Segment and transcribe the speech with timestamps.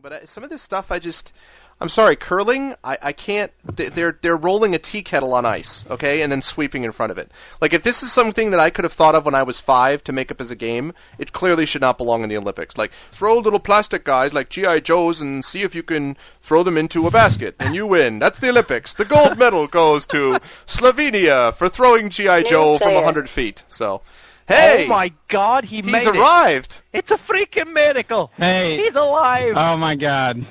[0.00, 1.32] but uh, some of this stuff I just,
[1.80, 3.50] I'm sorry, curling, I, I can't.
[3.64, 7.10] they- They're they're rolling a tea kettle on ice, okay, and then sweeping in front
[7.12, 7.30] of it.
[7.60, 10.02] Like if this is something that I could have thought of when I was five
[10.04, 12.76] to make up as a game, it clearly should not belong in the Olympics.
[12.78, 16.76] Like throw little plastic guys like GI Joes and see if you can throw them
[16.78, 18.18] into a basket and you win.
[18.18, 18.94] That's the Olympics.
[18.94, 23.62] The gold medal goes to Slovenia for throwing GI Joe from say 100 feet.
[23.68, 24.02] So,
[24.48, 26.16] hey, Oh my God, he he's made it!
[26.16, 26.82] arrived.
[26.92, 28.30] It's a freaking miracle.
[28.36, 28.78] Hey.
[28.78, 29.54] He's alive.
[29.56, 30.44] Oh my god.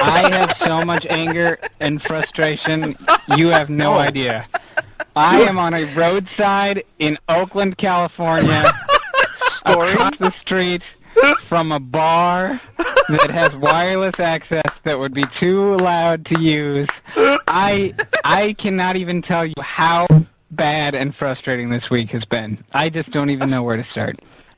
[0.00, 2.96] I have so much anger and frustration,
[3.36, 4.48] you have no idea.
[5.16, 8.64] I am on a roadside in Oakland, California,
[9.64, 10.82] across the street
[11.48, 16.88] from a bar that has wireless access that would be too loud to use.
[17.48, 17.92] I
[18.24, 20.06] I cannot even tell you how
[20.50, 22.62] bad and frustrating this week has been.
[22.72, 24.16] I just don't even know where to start.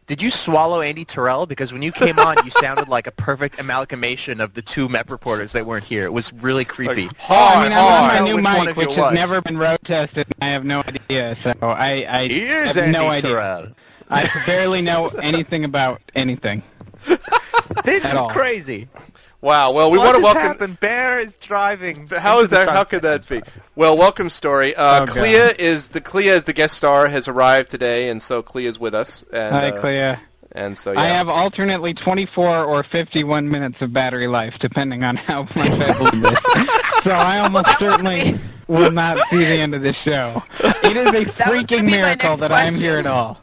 [0.08, 1.46] Did you swallow Andy Terrell?
[1.46, 5.08] Because when you came on, you sounded like a perfect amalgamation of the two Met
[5.08, 6.04] reporters that weren't here.
[6.04, 7.06] It was really creepy.
[7.06, 10.26] Like, Oh, I mean, I'm on my new mic, which has never been road tested.
[10.26, 13.30] and I have no idea, so I, I Here's have Andy no idea.
[13.30, 13.68] Terrell.
[14.10, 16.62] I barely know anything about anything.
[17.84, 18.30] This At is all.
[18.30, 18.88] crazy.
[19.40, 19.72] Wow.
[19.72, 20.42] Well, we what want to just welcome.
[20.52, 20.80] happened?
[20.80, 22.06] Bear is driving.
[22.08, 22.68] How into is the that?
[22.68, 23.42] How could that be?
[23.74, 24.74] Well, welcome, story.
[24.76, 25.14] Uh, Oh, God.
[25.16, 28.78] Clea is the Clea is the guest star has arrived today, and so Clea is
[28.78, 29.24] with us.
[29.32, 30.22] And, Hi, uh, Clea.
[30.54, 31.00] And so yeah.
[31.00, 35.96] I have alternately 24 or 51 minutes of battery life, depending on how much I
[35.96, 36.38] believe this.
[37.04, 40.42] so I almost certainly will not see the end of this show.
[40.60, 43.40] It is a That freaking miracle next that I am here at all.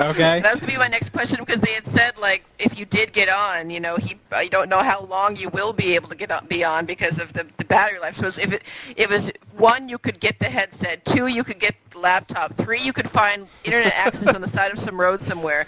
[0.00, 0.40] Okay?
[0.40, 3.28] That was be my next question because they had said like if you did get
[3.28, 6.30] on, you know, he you don't know how long you will be able to get
[6.30, 8.16] on, be on because of the, the battery life.
[8.18, 8.62] So if it
[8.96, 11.04] it was one, you could get the headset.
[11.14, 12.56] Two, you could get the laptop.
[12.56, 15.66] Three, you could find internet access on the side of some road somewhere.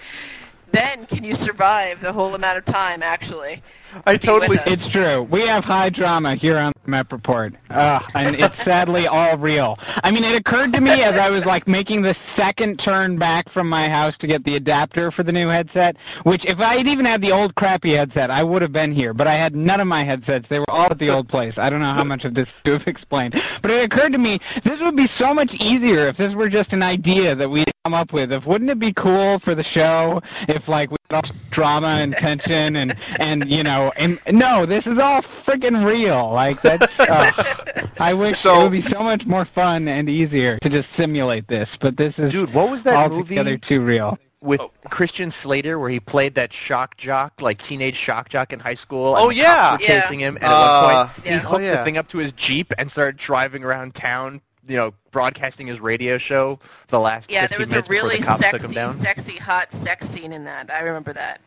[0.73, 3.63] Then can you survive the whole amount of time actually?
[4.07, 4.59] I totally.
[4.67, 5.23] It's true.
[5.31, 7.55] We have high drama here on the Map Report.
[7.69, 9.77] Uh, and it's sadly all real.
[10.03, 13.51] I mean, it occurred to me as I was like making the second turn back
[13.53, 16.87] from my house to get the adapter for the new headset, which if I had
[16.87, 19.13] even had the old crappy headset, I would have been here.
[19.13, 20.49] But I had none of my headsets.
[20.49, 21.59] They were all at the old place.
[21.59, 23.35] I don't know how much of this to have explained.
[23.61, 26.73] But it occurred to me, this would be so much easier if this were just
[26.73, 28.33] an idea that we'd come up with.
[28.33, 32.13] If wouldn't it be cool for the show if like we had all drama and
[32.15, 36.31] tension and and you know and no, this is all freaking real.
[36.33, 36.87] Like that's.
[36.99, 40.89] Uh, I wish So- it would be so much more fun and easier to just
[40.97, 44.19] simulate this, but this is Dude, what was that altogether movie too real.
[44.41, 44.71] with Oh.
[44.91, 49.15] Christian Slater where he played that shock jock, like teenage shock jock in high school?
[49.17, 49.55] Oh, the yeah.
[49.71, 50.01] cops were Yeah.
[50.03, 51.33] chasing him, and Uh, at one point yeah.
[51.33, 51.77] he Oh, hooked yeah.
[51.77, 54.41] the thing up to his jeep and started driving around town.
[54.69, 56.59] You know, broadcasting his radio show
[56.89, 58.73] the last Yeah, 15 there was a minutes before really the cops sexy, took him
[58.75, 59.03] down.
[59.03, 60.71] sexy, hot sex scene in that.
[60.73, 61.41] I remember that.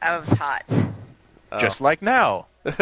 [0.00, 0.64] That was hot.
[1.50, 1.60] Oh.
[1.60, 2.46] Just like now.
[2.64, 2.76] It's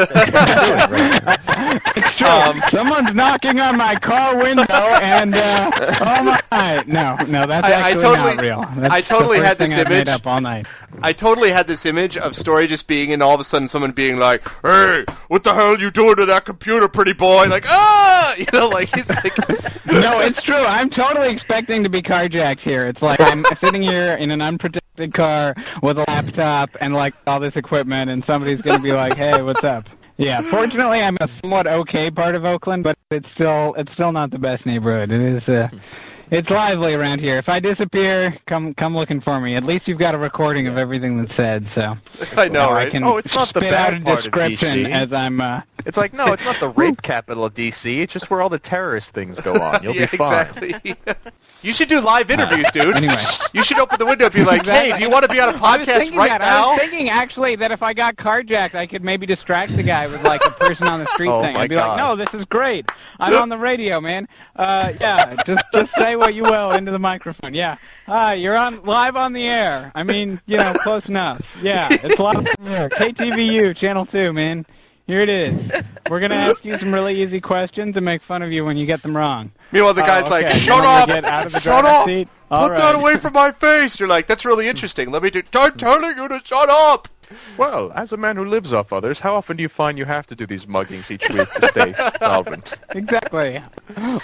[2.19, 2.27] true.
[2.27, 5.71] Um, Someone's knocking on my car window, and uh,
[6.01, 6.85] oh my!
[6.87, 8.61] No, no, that's I- I actually totally- not real.
[8.81, 10.07] That's I totally the first had this thing I've image.
[10.07, 10.67] made up all night.
[11.03, 13.93] I totally had this image of story just being in all of a sudden someone
[13.93, 17.65] being like, "Hey, what the hell are you doing to that computer, pretty boy?" Like,
[17.69, 19.37] ah, you know, like he's like,
[19.87, 20.55] No, it's true.
[20.55, 22.87] I'm totally expecting to be carjacked here.
[22.87, 27.41] It's like I'm sitting here in an unprotected car with a laptop and like all
[27.41, 30.43] this equipment, and somebody's to be like, "Hey, what's up?" Yeah.
[30.51, 34.39] Fortunately, I'm a somewhat okay part of Oakland, but it's still it's still not the
[34.39, 35.11] best neighborhood.
[35.11, 35.49] It is.
[35.49, 35.69] Uh,
[36.31, 37.37] it's lively around here.
[37.39, 39.57] If I disappear, come come looking for me.
[39.57, 41.95] At least you've got a recording of everything that's said, so
[42.37, 42.89] I know, so right?
[42.89, 45.41] I can Oh, it's not the spit bad out a part description as I'm.
[45.41, 48.01] Uh, It's like, no, it's not the rape capital of D.C.
[48.03, 49.81] It's just where all the terrorist things go on.
[49.83, 50.47] You'll yeah, be fine.
[50.59, 50.97] exactly.
[51.62, 52.97] You should do live interviews, dude.
[52.97, 53.25] anyway.
[53.53, 55.54] You should open the window and be like, "Hey, do you want to be on
[55.54, 56.41] a podcast right that.
[56.41, 60.06] I was thinking actually that if I got carjacked, I could maybe distract the guy
[60.06, 61.56] with like a person on the street Oh thing.
[61.56, 61.88] I'd be God.
[61.88, 62.88] like, "No, this is great.
[63.19, 64.28] I'm on the radio, man.
[64.56, 67.54] Uh, yeah, just just say what you will into the microphone.
[67.54, 69.92] Yeah, hi, you're on live on the air.
[69.94, 71.41] I mean, you know, close enough.
[71.62, 72.88] Yeah, it's live on the air.
[72.88, 74.65] KTVU, channel two, man.
[75.06, 75.72] Here it is.
[76.09, 78.86] We're gonna ask you some really easy questions and make fun of you when you
[78.86, 79.51] get them wrong.
[79.72, 80.31] Meanwhile, the Oh, guy's okay.
[80.31, 81.09] like, "Shut up!
[81.09, 82.07] to get out of the shut up!
[82.07, 82.28] seat?
[82.49, 85.11] Put All that away from my face!" You're like, "That's really interesting.
[85.11, 87.09] Let me do." I'm telling you to shut up.
[87.57, 90.27] Well, as a man who lives off others, how often do you find you have
[90.27, 92.69] to do these muggings each week to stay solvent?
[92.93, 93.63] Exactly.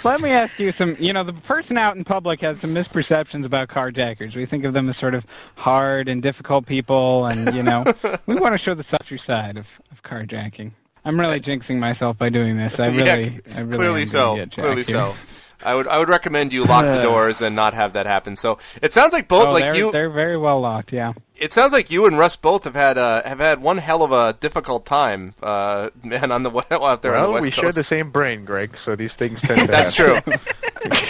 [0.03, 0.97] Let me ask you some.
[0.99, 4.35] You know, the person out in public has some misperceptions about carjackers.
[4.35, 5.23] We think of them as sort of
[5.55, 7.85] hard and difficult people, and you know,
[8.25, 10.71] we want to show the softer side of, of carjacking.
[11.07, 12.77] I'm really jinxing myself by doing this.
[12.79, 14.17] I Yeah, really, I really clearly so.
[14.31, 14.95] gonna get jacked Clearly here.
[14.95, 15.15] so.
[15.63, 18.35] I would I would recommend you lock the doors and not have that happen.
[18.35, 19.91] So it sounds like both oh, like they're, you.
[19.91, 20.91] they're very well locked.
[20.91, 21.13] Yeah.
[21.35, 24.11] It sounds like you and Russ both have had uh, have had one hell of
[24.11, 27.61] a difficult time, uh, man, on the out there on the Well, west we coast.
[27.61, 30.19] share the same brain, Greg, so these things tend to That's true.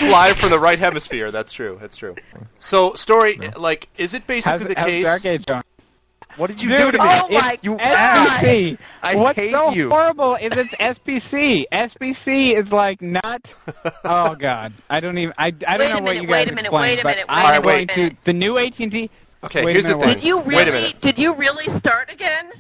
[0.02, 1.32] Live from the right hemisphere.
[1.32, 1.78] That's true.
[1.82, 2.16] That's true.
[2.58, 5.06] So, story like, is it How's, basically the how's case?
[5.06, 5.64] Dark Age going?
[6.38, 7.10] What did you Dude, do to me?
[7.10, 8.78] oh it's my you SBC.
[9.02, 9.90] I What's hate so you.
[9.90, 11.64] horrible is it's SBC.
[11.72, 13.42] SBC is like not.
[14.06, 15.34] Oh God, I don't even.
[15.38, 17.00] I, I don't Wait a know what minute, you wait guys a minute, explained, wait
[17.00, 18.14] a but minute, I'm wait a going minute.
[18.14, 19.10] to the new AT&T.
[19.44, 20.00] Okay, Wait here's the thing.
[20.00, 20.16] wait.
[20.16, 20.72] Did you Wait a really?
[20.72, 21.02] minute.
[21.02, 22.52] Did you really start again?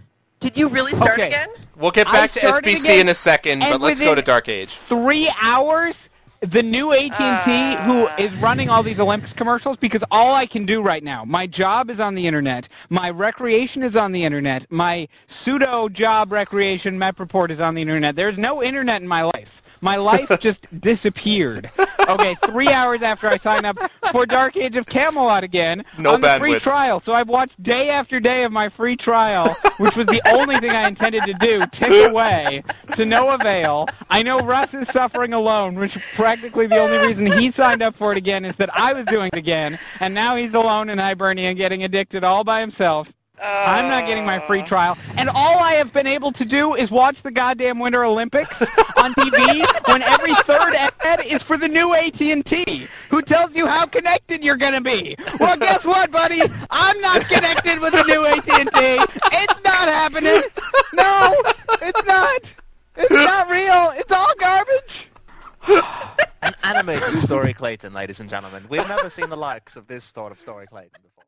[0.41, 1.27] Did you really start Okay.
[1.27, 1.47] again?
[1.77, 4.21] We'll get I back to started SBC again, in a second, but let's go to
[4.21, 4.79] Dark Age.
[4.89, 5.95] Three hours.
[6.41, 7.83] The new AT&T, Uh.
[7.85, 11.47] who is running all these Olympics commercials, because all I can do right now, my
[11.47, 15.07] job is on the internet, my recreation is on the internet, my
[15.43, 18.15] pseudo job recreation Met report is on the internet.
[18.15, 19.49] There's no internet in my life.
[19.81, 21.69] My life just disappeared.
[22.09, 23.77] Okay, three hours after I signed up
[24.11, 27.01] for Dark Age of Camelot again No on the free trial.
[27.05, 30.71] So I've watched day after day of my free trial, which was the only thing
[30.71, 32.63] I intended to do, tick away
[32.95, 33.87] to no avail.
[34.09, 38.11] I know Russ is suffering alone, which practically the only reason he signed up for
[38.11, 41.53] it again is that I was doing it again, and now he's alone in Hibernia
[41.53, 43.07] getting addicted all by himself.
[43.41, 44.67] I'm not getting my free uh.
[44.67, 48.51] trial, and all I have been able to do is watch the goddamn Winter Olympics
[48.97, 53.85] on TV when every third ad is for the new AT&T, who tells you how
[53.85, 55.15] connected you're going to be.
[55.39, 56.41] Well, guess what, buddy?
[56.69, 59.15] I'm not connected with the new AT&T.
[59.31, 60.41] It's not happening.
[60.93, 61.35] No,
[61.81, 62.41] it's not.
[62.95, 63.93] It's not real.
[63.95, 65.07] It's all garbage.
[66.41, 68.65] An animated Story Clayton, ladies and gentlemen.
[68.69, 71.25] We've never seen the likes of this sort of Story Clayton before.